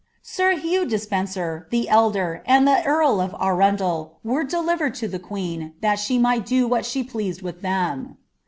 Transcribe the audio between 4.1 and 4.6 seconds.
were